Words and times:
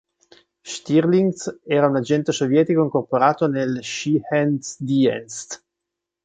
Stirlitz 0.75 1.51
era 1.75 1.85
un 1.89 1.95
agente 1.95 2.31
sovietico 2.33 2.81
incorporato 2.85 3.47
nel 3.47 3.81
Sicherheitsdienst. 3.83 5.63